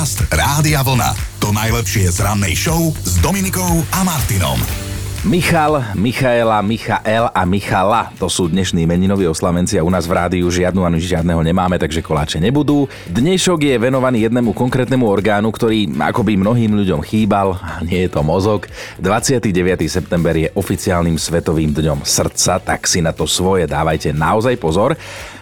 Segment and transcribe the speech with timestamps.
[0.00, 1.12] Podcast Rádia Vlna.
[1.44, 4.56] To najlepšie z rannej show s Dominikou a Martinom.
[5.28, 8.08] Michal, Michaela, Michael a Michala.
[8.16, 12.00] To sú dnešní meninoví oslavenci a u nás v rádiu žiadnu ani žiadneho nemáme, takže
[12.00, 12.88] koláče nebudú.
[13.12, 18.24] Dnešok je venovaný jednému konkrétnemu orgánu, ktorý akoby mnohým ľuďom chýbal, a nie je to
[18.24, 18.72] mozog.
[19.04, 19.52] 29.
[19.84, 24.96] september je oficiálnym svetovým dňom srdca, tak si na to svoje dávajte naozaj pozor.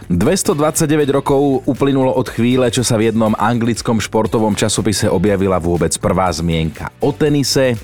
[0.09, 6.33] 229 rokov uplynulo od chvíle, čo sa v jednom anglickom športovom časopise objavila vôbec prvá
[6.33, 7.77] zmienka o tenise.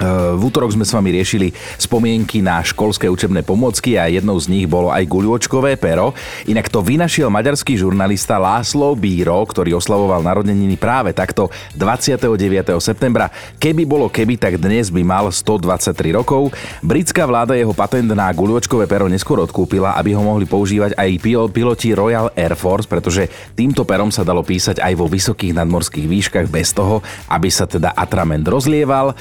[0.00, 4.64] V útorok sme s vami riešili spomienky na školské učebné pomôcky a jednou z nich
[4.64, 6.16] bolo aj guľočkové pero.
[6.48, 12.32] Inak to vynašiel maďarský žurnalista Láslo Bíro, ktorý oslavoval narodeniny práve takto 29.
[12.80, 13.28] septembra.
[13.60, 16.50] Keby bolo keby, tak dnes by mal 123 rokov.
[16.80, 21.10] Britská vláda jeho patent na guľočkové pero neskôr odkúpila, aby ho mohli používať aj
[21.52, 26.48] piloti Royal Air Force, pretože týmto perom sa dalo písať aj vo vysokých nadmorských výškach
[26.48, 29.14] bez toho, aby sa teda atrament rozlieval.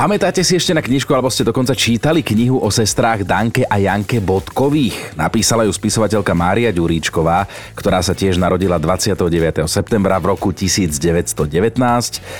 [0.00, 4.16] Pamätáte si ešte na knižku, alebo ste dokonca čítali knihu o sestrách Danke a Janke
[4.24, 5.12] Bodkových?
[5.12, 7.44] Napísala ju spisovateľka Mária Ďuríčková,
[7.76, 9.28] ktorá sa tiež narodila 29.
[9.68, 11.36] septembra v roku 1919.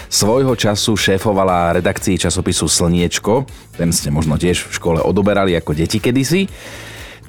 [0.09, 3.45] Svojho času šéfovala redakcii časopisu Slniečko,
[3.77, 6.49] ten ste možno tiež v škole odoberali ako deti kedysi.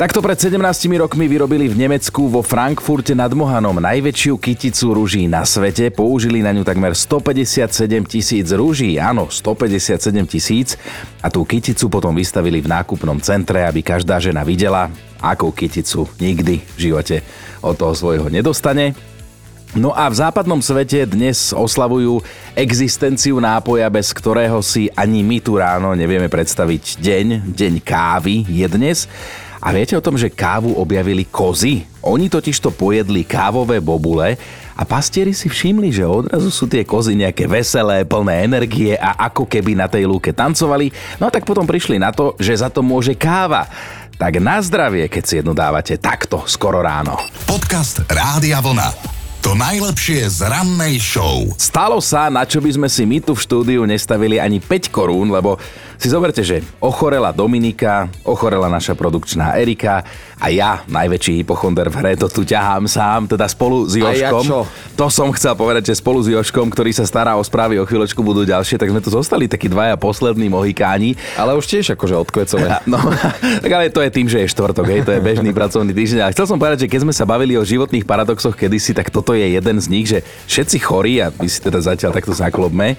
[0.01, 0.57] Takto pred 17
[0.97, 5.93] rokmi vyrobili v Nemecku vo Frankfurte nad Mohanom najväčšiu kyticu rúží na svete.
[5.93, 7.69] Použili na ňu takmer 157
[8.09, 8.97] tisíc rúží.
[8.97, 10.73] Áno, 157 tisíc.
[11.21, 14.89] A tú kyticu potom vystavili v nákupnom centre, aby každá žena videla,
[15.21, 17.21] akú kyticu nikdy v živote
[17.61, 18.97] od toho svojho nedostane.
[19.77, 22.25] No a v západnom svete dnes oslavujú
[22.57, 27.53] existenciu nápoja, bez ktorého si ani my tu ráno nevieme predstaviť deň.
[27.53, 29.05] Deň kávy je dnes.
[29.61, 31.85] A viete o tom, že kávu objavili kozy?
[32.01, 34.33] Oni totiž to pojedli kávové bobule
[34.73, 39.45] a pastieri si všimli, že odrazu sú tie kozy nejaké veselé, plné energie a ako
[39.45, 40.89] keby na tej lúke tancovali.
[41.21, 43.69] No tak potom prišli na to, že za to môže káva.
[44.17, 47.21] Tak na zdravie, keď si jednu dávate takto skoro ráno.
[47.45, 49.20] Podcast Rádia Vlna.
[49.41, 51.49] To najlepšie z rannej show.
[51.57, 55.33] Stalo sa, na čo by sme si my tu v štúdiu nestavili ani 5 korún,
[55.33, 55.57] lebo
[55.97, 60.05] si zoberte, že ochorela Dominika, ochorela naša produkčná Erika
[60.41, 64.45] a ja, najväčší hypochonder v hre, to tu ťahám sám, teda spolu s Joškom.
[64.45, 64.65] Ja
[64.97, 68.17] to som chcel povedať, že spolu s Joškom, ktorý sa stará o správy, o chvíľočku
[68.25, 71.17] budú ďalšie, tak sme tu zostali takí dvaja poslední mohikáni.
[71.37, 72.69] Ale už tiež akože odkvecové.
[72.91, 72.97] No,
[73.61, 76.27] tak ale to je tým, že je štvrtok, hej, to je bežný pracovný týždeň.
[76.27, 79.30] Ale chcel som povedať, že keď sme sa bavili o životných paradoxoch kedysi, tak toto
[79.33, 82.95] je jeden z nich, že všetci chorí, a my si teda zatiaľ takto zaklopme,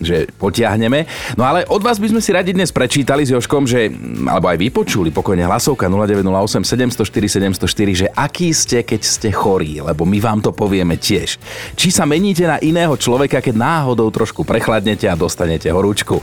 [0.00, 1.06] že potiahneme.
[1.38, 3.90] No ale od vás by sme si radi dnes prečítali s Joškom, že,
[4.26, 10.02] alebo aj vypočuli pokojne hlasovka 0908 704 704, že aký ste, keď ste chorí, lebo
[10.02, 11.38] my vám to povieme tiež.
[11.78, 16.18] Či sa meníte na iného človeka, keď náhodou trošku prechladnete a dostanete horúčku.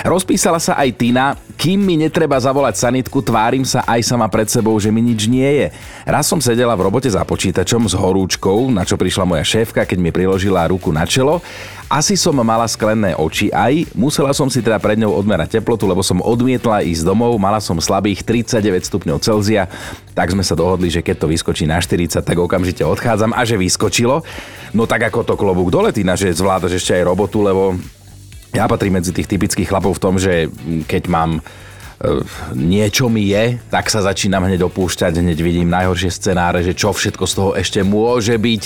[0.00, 4.72] Rozpísala sa aj Tina, kým mi netreba zavolať sanitku, tvárim sa aj sama pred sebou,
[4.80, 5.66] že mi nič nie je.
[6.08, 9.98] Raz som sedela v robote za počítačom s horúčkou, na čo prišla moja šéfka, keď
[10.00, 11.44] mi priložila ruku na čelo.
[11.90, 16.00] Asi som mala sklené oči aj, musela som si teda pred ňou odmerať teplotu, lebo
[16.00, 19.68] som odmietla ísť domov, mala som slabých 39 stupňov Celzia,
[20.16, 23.60] tak sme sa dohodli, že keď to vyskočí na 40, tak okamžite odchádzam a že
[23.60, 24.24] vyskočilo.
[24.72, 27.76] No tak ako to klobúk dole, Tina, že zvládaš ešte aj robotu, lebo
[28.50, 30.50] ja patrím medzi tých typických chlapov v tom, že
[30.86, 31.42] keď mám
[32.56, 37.24] niečo mi je, tak sa začínam hneď opúšťať, hneď vidím najhoršie scenáre, že čo všetko
[37.28, 38.62] z toho ešte môže byť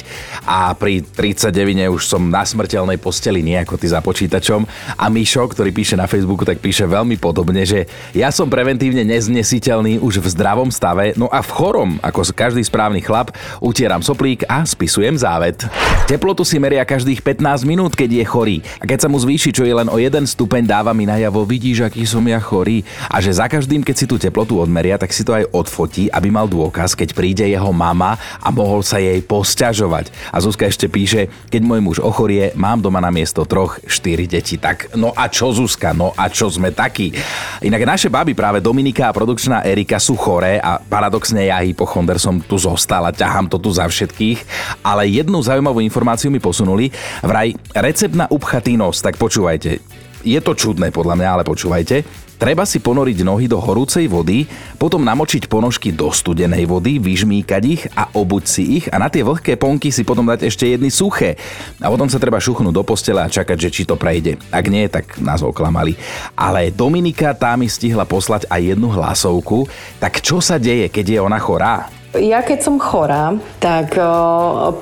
[0.47, 4.63] a pri 39 už som na smrteľnej posteli, nie ako ty za počítačom.
[4.95, 9.99] A Mišo, ktorý píše na Facebooku, tak píše veľmi podobne, že ja som preventívne neznesiteľný
[9.99, 14.63] už v zdravom stave, no a v chorom, ako každý správny chlap, utieram soplík a
[14.63, 15.59] spisujem závet.
[16.07, 18.57] Teplotu si meria každých 15 minút, keď je chorý.
[18.79, 21.91] A keď sa mu zvýši, čo je len o jeden stupeň, dáva mi najavo, vidíš,
[21.91, 22.87] aký som ja chorý.
[23.11, 26.29] A že za každým, keď si tú teplotu odmeria, tak si to aj odfotí, aby
[26.29, 30.13] mal dôkaz, keď príde jeho mama a mohol sa jej posťažovať.
[30.29, 34.61] A Zuzka ešte píše, keď môj muž ochorie, mám doma na miesto troch štyri deti.
[34.61, 37.17] Tak no a čo Zuzka, no a čo sme takí?
[37.65, 42.45] Inak naše baby, práve Dominika a produkčná Erika sú choré a paradoxne ja hypochonder som
[42.45, 44.45] tu zostala, ťahám to tu za všetkých,
[44.85, 46.93] ale jednu zaujímavú informáciu mi posunuli.
[47.25, 50.05] Vraj recept na upchatý nos, tak počúvajte.
[50.25, 52.25] Je to čudné podľa mňa, ale počúvajte.
[52.35, 57.83] Treba si ponoriť nohy do horúcej vody, potom namočiť ponožky do studenej vody, vyžmýkať ich
[57.95, 61.39] a obuť si ich a na tie vlhké ponky si potom dať ešte jedny suché.
[61.79, 64.41] A potom sa treba šuchnúť do postele a čakať, že či to prejde.
[64.51, 65.95] Ak nie, tak nás oklamali.
[66.35, 69.71] Ale Dominika tá mi stihla poslať aj jednu hlasovku.
[70.03, 72.04] Tak čo sa deje, keď je ona chorá?
[72.15, 73.99] Ja keď som chorá, tak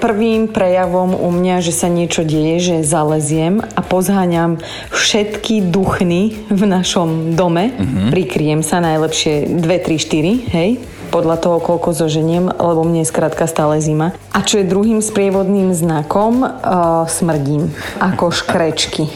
[0.01, 4.61] prvým prejavom u mňa, že sa niečo deje, že zaleziem a pozháňam
[4.93, 7.73] všetky duchny v našom dome.
[7.73, 8.13] Uh-huh.
[8.13, 10.71] Prikryjem sa najlepšie 2, 3, 4, hej
[11.13, 14.17] podľa toho, koľko zoženiem, lebo mne je skrátka stále zima.
[14.33, 17.69] A čo je druhým sprievodným znakom, uh, smrdím.
[18.01, 19.13] Ako škrečky.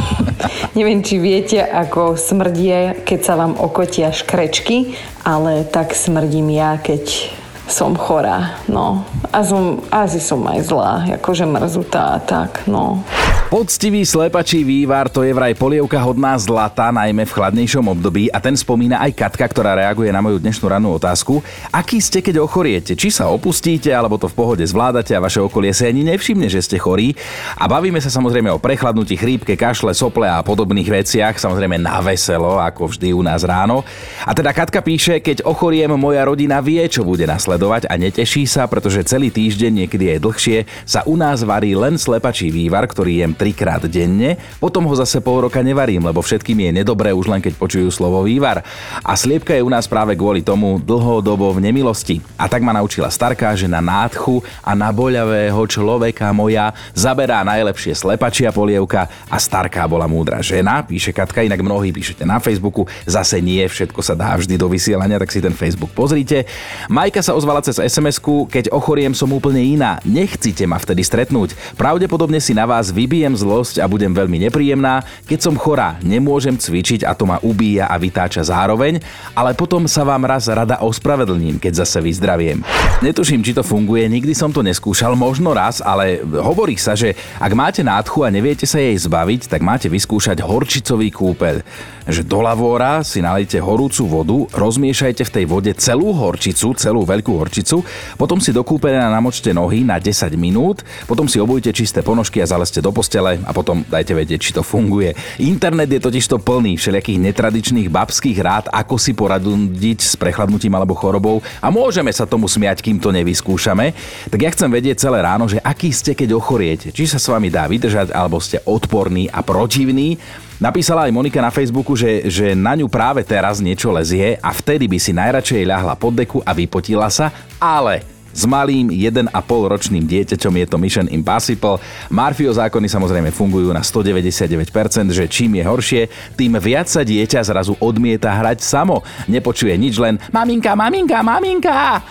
[0.80, 4.96] Neviem, či viete, ako smrdie, keď sa vám okotia škrečky,
[5.28, 9.04] ale tak smrdím ja, keď som chorá, no.
[9.34, 13.02] A som, asi som aj zlá, akože mrzutá a tak, no.
[13.46, 18.58] Poctivý slepačí vývar to je vraj polievka hodná zlata, najmä v chladnejšom období a ten
[18.58, 21.46] spomína aj Katka, ktorá reaguje na moju dnešnú rannú otázku.
[21.70, 22.98] Aký ste, keď ochoriete?
[22.98, 26.58] Či sa opustíte, alebo to v pohode zvládate a vaše okolie si ani nevšimne, že
[26.58, 27.14] ste chorí?
[27.54, 32.58] A bavíme sa samozrejme o prechladnutí, chrípke, kašle, sople a podobných veciach, samozrejme na veselo,
[32.58, 33.86] ako vždy u nás ráno.
[34.26, 38.66] A teda Katka píše, keď ochoriem, moja rodina vie, čo bude nasledovať a neteší sa,
[38.66, 43.35] pretože celý týždeň, niekedy aj dlhšie, sa u nás varí len slepačí vývar, ktorý jem
[43.36, 47.54] trikrát denne, potom ho zase pol roka nevarím, lebo všetkým je nedobré už len keď
[47.60, 48.64] počujú slovo vývar.
[49.04, 52.24] A sliepka je u nás práve kvôli tomu dlhodobo v nemilosti.
[52.40, 57.92] A tak ma naučila starka, že na nádchu a na boľavého človeka moja zaberá najlepšie
[57.92, 63.44] slepačia polievka a starká bola múdra žena, píše Katka, inak mnohí píšete na Facebooku, zase
[63.44, 66.48] nie, všetko sa dá vždy do vysielania, tak si ten Facebook pozrite.
[66.88, 68.18] Majka sa ozvala cez sms
[68.48, 71.52] keď ochoriem som úplne iná, nechcite ma vtedy stretnúť.
[71.74, 75.02] Pravdepodobne si na vás vybijem vybijem zlosť a budem veľmi nepríjemná.
[75.26, 79.02] Keď som chorá, nemôžem cvičiť a to ma ubíja a vytáča zároveň,
[79.34, 82.62] ale potom sa vám raz rada ospravedlním, keď zase vyzdraviem.
[83.02, 87.50] Netuším, či to funguje, nikdy som to neskúšal, možno raz, ale hovorí sa, že ak
[87.58, 91.66] máte nádchu a neviete sa jej zbaviť, tak máte vyskúšať horčicový kúpeľ.
[92.06, 97.34] Že do lavóra si nalejte horúcu vodu, rozmiešajte v tej vode celú horčicu, celú veľkú
[97.34, 97.82] horčicu,
[98.14, 102.46] potom si do kúpeľa namočte nohy na 10 minút, potom si obujte čisté ponožky a
[102.46, 105.16] zaleste do postele postele a potom dajte vedieť, či to funguje.
[105.40, 110.92] Internet je totiž to plný všelijakých netradičných babských rád, ako si poradundiť s prechladnutím alebo
[110.92, 113.96] chorobou a môžeme sa tomu smiať, kým to nevyskúšame.
[114.28, 116.92] Tak ja chcem vedieť celé ráno, že aký ste, keď ochoriete.
[116.92, 120.20] Či sa s vami dá vydržať, alebo ste odporní a protivní.
[120.56, 124.88] Napísala aj Monika na Facebooku, že, že na ňu práve teraz niečo lezie a vtedy
[124.88, 127.28] by si najradšej ľahla pod deku a vypotila sa,
[127.60, 131.80] ale s malým 1,5 ročným dieťaťom je to Mission Impossible.
[132.12, 134.68] Marfio zákony samozrejme fungujú na 199%,
[135.08, 136.02] že čím je horšie,
[136.36, 139.00] tým viac sa dieťa zrazu odmieta hrať samo.
[139.24, 142.04] Nepočuje nič len maminka, maminka, maminka.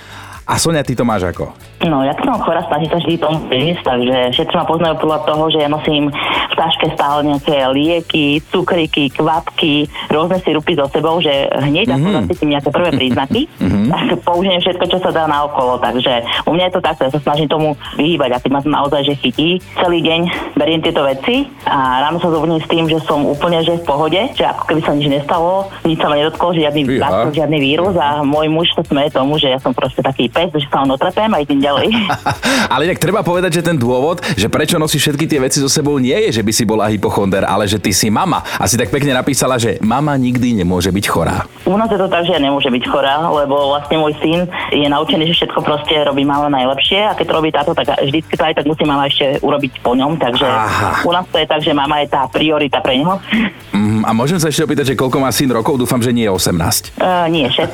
[0.45, 1.53] A Sonia, ty to máš ako?
[1.85, 5.43] No, ja som chorá, snažím sa vždy tomu prísť, takže všetci ma poznajú podľa toho,
[5.53, 11.29] že ja nosím v taške stále nejaké lieky, cukriky, kvapky, rôzne sirupy so sebou, že
[11.61, 12.01] hneď mm-hmm.
[12.01, 12.15] ako mhm.
[12.25, 13.85] zacítim nejaké prvé príznaky, mm-hmm.
[13.93, 15.77] tak použijem všetko, čo sa dá na okolo.
[15.77, 16.13] Takže
[16.49, 19.01] u mňa je to takto, ja sa snažím tomu vyhýbať a keď ma to naozaj
[19.05, 20.21] že chytí, celý deň
[20.57, 24.21] beriem tieto veci a ráno sa zobudím s tým, že som úplne že v pohode,
[24.33, 26.81] že ako keby sa nič nestalo, nič sa ma nedotklo, žiadny,
[27.29, 30.65] žiadny vírus a môj muž to smeje tomu, že ja som proste taký pes, že
[30.71, 31.74] sa on otrepem a idem ďalej.
[32.73, 35.99] ale inak treba povedať, že ten dôvod, že prečo nosíš všetky tie veci so sebou,
[35.99, 38.41] nie je, že by si bola hypochonder, ale že ty si mama.
[38.59, 41.45] A si tak pekne napísala, že mama nikdy nemôže byť chorá.
[41.65, 45.29] U nás je to tak, že nemôže byť chorá, lebo vlastne môj syn je naučený,
[45.33, 48.53] že všetko proste robí mama najlepšie a keď to robí táto, tak vždycky to aj
[48.55, 51.03] tak musí mama ešte urobiť po ňom, takže Aha.
[51.03, 53.17] u nás to je tak, že mama je tá priorita pre neho.
[53.75, 55.75] Mm, a môžem sa ešte opýtať, že koľko má syn rokov?
[55.81, 56.95] Dúfam, že nie je 18.
[57.01, 57.65] Uh, nie, 6.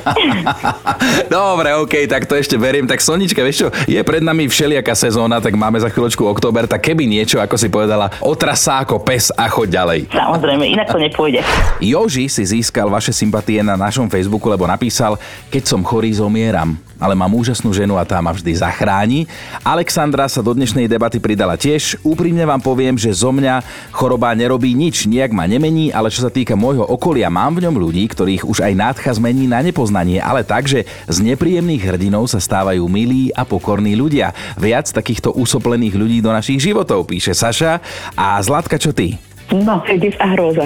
[1.36, 2.88] Dobre, OK, tak to ešte verím.
[2.88, 6.80] Tak Sonička, vieš čo, je pred nami všelijaká sezóna, tak máme za chvíľočku október, tak
[6.80, 10.00] keby niečo, ako si povedala, otrasá ako pes a choď ďalej.
[10.08, 11.44] Samozrejme, inak to nepôjde.
[11.84, 15.20] Joži si získal vaše sympatie na našom Facebooku, lebo napísal,
[15.52, 19.26] keď som chorý, zomieram ale mám úžasnú ženu a tá ma vždy zachráni.
[19.66, 21.98] Alexandra sa do dnešnej debaty pridala tiež.
[22.06, 23.58] Úprimne vám poviem, že zo mňa
[23.90, 27.74] choroba nerobí nič, nejak ma nemení, ale čo sa týka môjho okolia, mám v ňom
[27.74, 32.38] ľudí, ktorých už aj nádcha zmení na nepoznanie, ale tak, že z nepríjemných hrdinov sa
[32.38, 34.36] stávajú milí a pokorní ľudia.
[34.60, 37.80] Viac takýchto usoplených ľudí do našich životov, píše Saša.
[38.18, 39.31] A Zlatka, čo ty?
[39.52, 40.64] No, des a hrôza.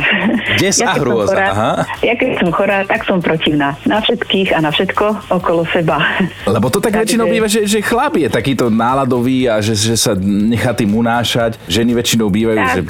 [0.62, 1.72] Des ja, a hrôza, chorá, aha.
[2.06, 3.74] Ja keď som chorá, tak som protivná.
[3.82, 5.98] Na všetkých a na všetko okolo seba.
[6.54, 7.18] Lebo to tak Takže...
[7.18, 11.58] väčšinou býva, že, že chlap je takýto náladový a že, že sa nechá tým unášať.
[11.66, 12.80] Ženy väčšinou bývajú, tak, že...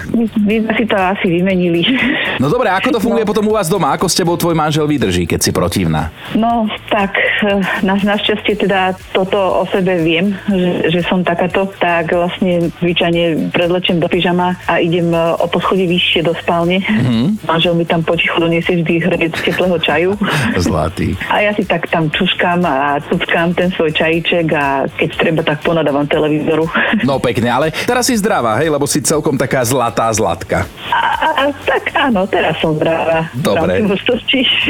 [0.44, 1.82] my sme si to asi vymenili.
[2.36, 3.30] No dobre, ako to funguje no.
[3.32, 3.96] potom u vás doma?
[3.96, 6.12] Ako s tebou tvoj manžel vydrží, keď si protivná?
[6.36, 12.12] No, tak eh, na, našťastie teda toto o sebe viem, že, že som takáto, tak
[12.12, 16.82] vlastne zvyčajne predlečím do pyžama a idem eh, o poschodí vyššie do spálne.
[16.82, 17.46] Mm-hmm.
[17.46, 20.10] Manžel mi tam potichu doniesie vždy hrniec teplého čaju.
[20.66, 21.14] Zlatý.
[21.30, 25.62] A ja si tak tam čuškám a cuckám ten svoj čajíček a keď treba, tak
[25.62, 26.66] ponadávam televízoru.
[27.06, 30.66] No pekne, ale teraz si zdravá, hej, lebo si celkom taká zlatá zlatka.
[30.90, 33.28] A, a, a tak áno, teraz som zdravá.
[33.36, 33.82] Dobre.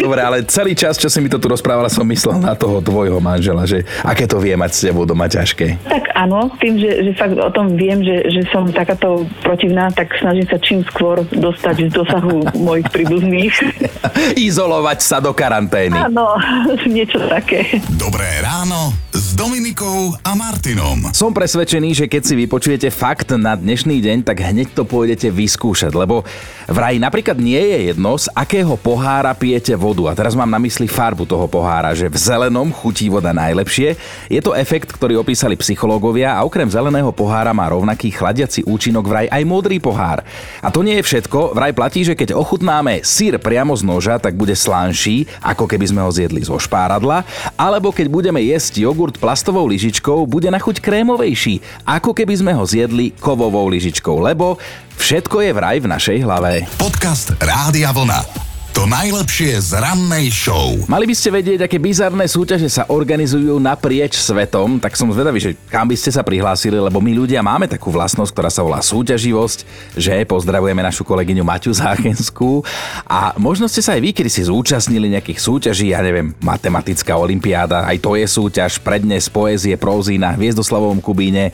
[0.00, 3.23] Dobre, ale celý čas, čo si mi to tu rozprávala, som myslel na toho tvojho
[3.23, 5.87] manžela, že aké to vie mať s tebou doma ťažké.
[5.87, 10.11] Tak áno, tým, že, že fakt o tom viem, že, že som takáto protivná, tak
[10.18, 13.54] snažím sa čím skôr dostať z dosahu mojich príbuzných.
[14.48, 15.94] Izolovať sa do karantény.
[15.94, 16.34] Áno,
[16.96, 17.78] niečo také.
[17.94, 21.08] Dobré ráno s Dominikou a Martinom.
[21.16, 25.92] Som presvedčený, že keď si vypočujete fakt na dnešný deň, tak hneď to pôjdete vyskúšať,
[25.96, 26.22] lebo
[26.68, 30.08] vraj napríklad nie je jedno, z akého pohára pijete vodu.
[30.08, 33.96] A teraz mám na mysli farbu toho pohára, že v zelenom chutí voda najlepšie.
[34.30, 39.26] Je to efekt, ktorý opísali psychológovia a okrem zeleného pohára má rovnaký chladiaci účinok vraj
[39.26, 40.22] aj modrý pohár.
[40.62, 44.38] A to nie je všetko, vraj platí, že keď ochutnáme sír priamo z noža, tak
[44.38, 47.26] bude slánší, ako keby sme ho zjedli zo špáradla,
[47.59, 52.62] alebo keď budeme jesť jogurt plastovou lyžičkou, bude na chuť krémovejší, ako keby sme ho
[52.62, 54.62] zjedli kovovou lyžičkou, lebo
[54.95, 56.71] všetko je vraj v našej hlave.
[56.78, 58.55] Podcast Rádia Vlna.
[58.76, 60.76] To najlepšie z rannej show.
[60.85, 65.56] Mali by ste vedieť, aké bizarné súťaže sa organizujú naprieč svetom, tak som zvedavý, že
[65.73, 69.59] kam by ste sa prihlásili, lebo my ľudia máme takú vlastnosť, ktorá sa volá súťaživosť,
[69.97, 72.61] že pozdravujeme našu kolegyňu Maťu Záchenskú
[73.09, 77.88] a možno ste sa aj vy, kedy si zúčastnili nejakých súťaží, ja neviem, matematická olimpiáda,
[77.88, 81.49] aj to je súťaž, prednes poézie, prózy na Hviezdoslavovom Kubíne,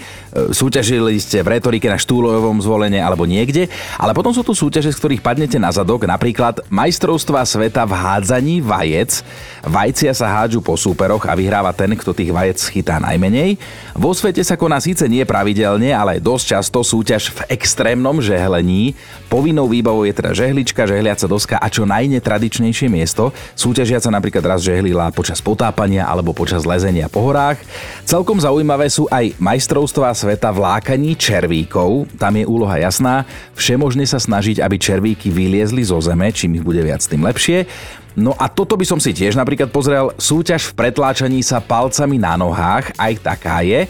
[0.51, 4.99] súťažili ste v retorike na štúlojovom zvolenie alebo niekde, ale potom sú tu súťaže, z
[4.99, 9.21] ktorých padnete na zadok, napríklad majstrov majstrovstva sveta v hádzaní vajec.
[9.69, 13.61] Vajcia sa hádžu po súperoch a vyhráva ten, kto tých vajec chytá najmenej.
[13.93, 18.97] Vo svete sa koná síce nie pravidelne, ale dosť často súťaž v extrémnom žehlení.
[19.29, 23.37] Povinnou výbavou je teda žehlička, žehliaca doska a čo najnetradičnejšie miesto.
[23.61, 27.61] Súťažiaca napríklad raz žehlila počas potápania alebo počas lezenia po horách.
[28.09, 32.07] Celkom zaujímavé sú aj majstrovstvá sveta v lákaní červíkov.
[32.15, 33.27] Tam je úloha jasná.
[33.59, 37.67] Všemožne sa snažiť, aby červíky vyliezli zo zeme, čím ich bude viac tým lepšie.
[38.15, 42.39] No a toto by som si tiež napríklad pozrel, súťaž v pretláčaní sa palcami na
[42.39, 43.89] nohách, aj taká je.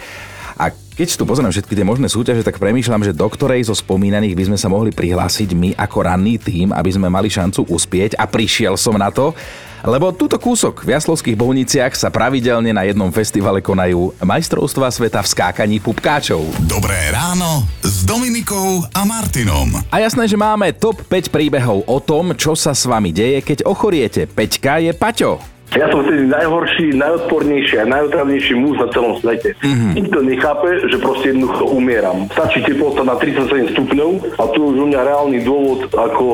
[0.56, 4.38] A keď tu pozriem všetky tie možné súťaže, tak premýšľam, že do ktorej zo spomínaných
[4.38, 8.30] by sme sa mohli prihlásiť my ako ranný tým, aby sme mali šancu uspieť a
[8.30, 9.34] prišiel som na to.
[9.82, 15.30] Lebo túto kúsok v Jaslovských Bohniciach sa pravidelne na jednom festivale konajú majstrovstvá sveta v
[15.34, 16.46] skákaní pupkáčov.
[16.70, 19.74] Dobré ráno s Dominikou a Martinom.
[19.90, 23.66] A jasné, že máme top 5 príbehov o tom, čo sa s vami deje, keď
[23.66, 24.30] ochoriete.
[24.30, 25.51] Peťka je Paťo.
[25.72, 29.56] Ja som vtedy najhorší, najodpornejší a najotravnejší muž na celom svete.
[29.56, 29.92] Mm-hmm.
[29.96, 32.28] Nikto nechápe, že proste jednoducho umieram.
[32.28, 36.24] Stačí teplota na 37 stupňov a tu už u mňa reálny dôvod, ako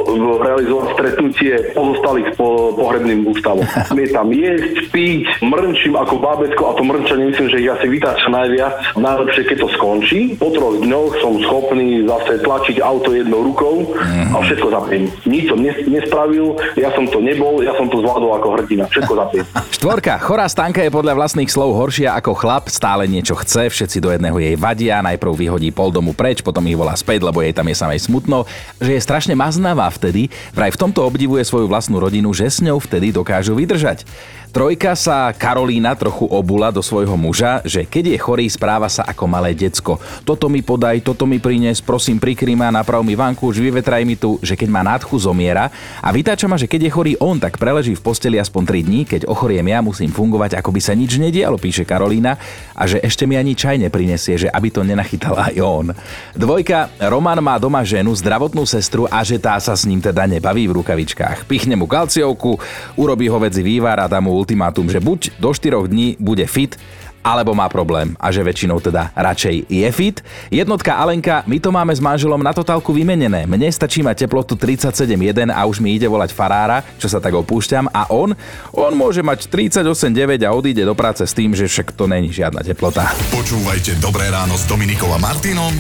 [0.43, 3.63] realizovať stretnutie pozostalých po, pohrebným ústavom.
[3.97, 8.27] Mie tam jesť, piť, mrnčím ako bábetko a to mrnčanie myslím, že ich asi vytáča
[8.35, 8.75] najviac.
[8.99, 10.21] Najlepšie, keď to skončí.
[10.35, 14.35] Po troch dňoch som schopný zase tlačiť auto jednou rukou mm-hmm.
[14.35, 15.07] a všetko zapiem.
[15.31, 18.91] Nič som nes- nespravil, ja som to nebol, ja som to zvládol ako hrdina.
[18.91, 19.69] Všetko zapiem chlapi.
[19.75, 20.15] Štvorka.
[20.19, 24.37] Chorá stanka je podľa vlastných slov horšia ako chlap, stále niečo chce, všetci do jedného
[24.41, 27.77] jej vadia, najprv vyhodí pol domu preč, potom ich volá späť, lebo jej tam je
[27.77, 28.49] samej smutno,
[28.81, 32.81] že je strašne maznavá vtedy, vraj v tomto obdivuje svoju vlastnú rodinu, že s ňou
[32.81, 34.09] vtedy dokážu vydržať.
[34.49, 39.29] Trojka sa Karolína trochu obula do svojho muža, že keď je chorý, správa sa ako
[39.29, 40.01] malé decko.
[40.25, 44.41] Toto mi podaj, toto mi prines, prosím prikry ma, naprav mi už vyvetraj mi tu,
[44.41, 45.69] že keď má nádchu zomiera
[46.01, 49.01] a vytáča ma, že keď je chorý on, tak preleží v posteli aspoň 3 dní,
[49.05, 52.41] keď ochoriem ja, musím fungovať, ako by sa nič nedialo, píše Karolína
[52.73, 55.87] a že ešte mi ani čaj neprinesie, že aby to nenachytal aj on.
[56.33, 60.65] Dvojka, Roman má doma ženu, zdravotnú sestru a že tá sa s ním teda nebaví
[60.73, 61.45] v rukavičkách.
[61.45, 62.57] Pichne mu kalciovku,
[62.97, 66.81] urobí ho vedzi vývar a dá mu ultimátum, že buď do 4 dní bude fit,
[67.21, 70.25] alebo má problém a že väčšinou teda radšej je fit.
[70.49, 73.45] Jednotka Alenka, my to máme s manželom na totálku vymenené.
[73.45, 77.93] Mne stačí mať teplotu 37,1 a už mi ide volať farára, čo sa tak opúšťam
[77.93, 78.33] a on,
[78.73, 82.65] on môže mať 38,9 a odíde do práce s tým, že však to není žiadna
[82.65, 83.13] teplota.
[83.29, 85.75] Počúvajte Dobré ráno s Dominikom a Martinom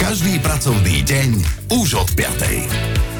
[0.00, 1.28] každý pracovný deň
[1.74, 3.13] už od 5.